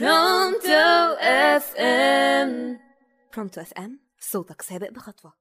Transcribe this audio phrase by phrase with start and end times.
[0.00, 2.78] Pronto FM
[3.34, 5.32] Pronto FM صوتك سابق بخطوة.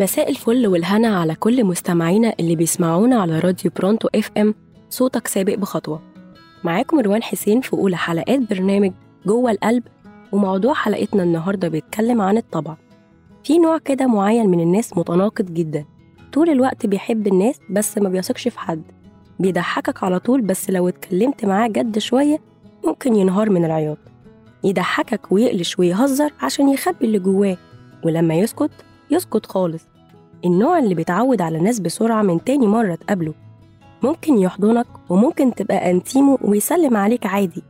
[0.00, 4.54] مساء الفل والهنا على كل مستمعينا اللي بيسمعونا على راديو Pronto FM
[4.90, 6.02] صوتك سابق بخطوة.
[6.64, 8.92] معاكم روان حسين في أولى حلقات برنامج
[9.26, 9.82] جوه القلب
[10.32, 12.76] وموضوع حلقتنا النهاردة بيتكلم عن الطبع.
[13.44, 15.84] في نوع كده معين من الناس متناقض جدا.
[16.32, 18.82] طول الوقت بيحب الناس بس ما بيثقش في حد.
[19.40, 22.40] بيضحكك على طول بس لو اتكلمت معاه جد شوية
[22.84, 23.98] ممكن ينهار من العياط.
[24.64, 27.56] يضحكك ويقلش ويهزر عشان يخبي اللي جواه
[28.04, 28.70] ولما يسكت
[29.10, 29.86] يسكت خالص.
[30.44, 33.34] النوع اللي بيتعود على ناس بسرعة من تاني مرة تقابله.
[34.02, 37.62] ممكن يحضنك وممكن تبقى أنتيمه ويسلم عليك عادي.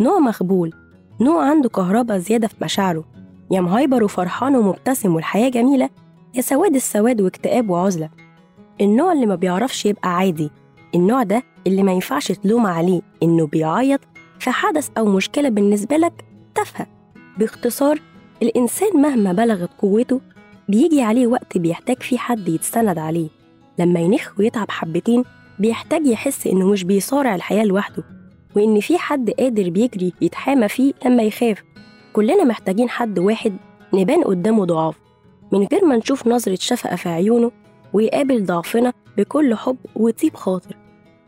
[0.00, 0.72] نوع مخبول.
[1.20, 3.17] نوع عنده كهرباء زيادة في مشاعره.
[3.50, 5.90] يا مهايبر وفرحان ومبتسم والحياة جميلة
[6.34, 8.10] يا سواد السواد واكتئاب وعزلة.
[8.80, 10.50] النوع اللي ما بيعرفش يبقى عادي.
[10.94, 14.00] النوع ده اللي ما ينفعش تلوم عليه إنه بيعيط
[14.38, 16.86] في حدث أو مشكلة بالنسبة لك تافهة.
[17.38, 18.00] باختصار
[18.42, 20.20] الإنسان مهما بلغت قوته
[20.68, 23.28] بيجي عليه وقت بيحتاج فيه حد يتسند عليه.
[23.78, 25.24] لما ينخ ويتعب حبتين
[25.58, 28.04] بيحتاج يحس إنه مش بيصارع الحياة لوحده
[28.56, 31.62] وإن في حد قادر بيجري يتحامى فيه لما يخاف.
[32.18, 33.56] كلنا محتاجين حد واحد
[33.94, 34.98] نبان قدامه ضعاف.
[35.52, 37.52] من غير ما نشوف نظرة شفقة في عيونه
[37.92, 40.76] ويقابل ضعفنا بكل حب وطيب خاطر.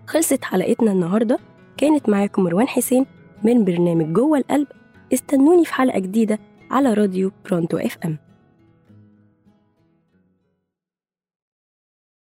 [0.07, 1.39] خلصت حلقتنا النهاردة
[1.77, 3.07] كانت معاكم روان حسين
[3.43, 4.67] من برنامج جوه القلب.
[5.13, 6.39] استنوني في حلقة جديدة
[6.71, 8.19] على راديو Pronto FM